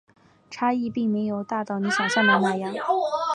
[0.49, 2.73] 差异并没有大到你想像的那样